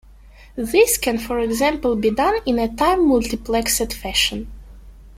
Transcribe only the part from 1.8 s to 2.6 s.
be done in